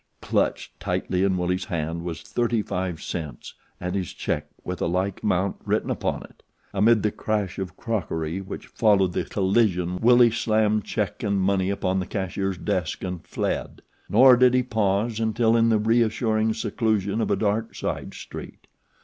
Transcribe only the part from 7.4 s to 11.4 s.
of crockery which followed the collision Willie slammed check and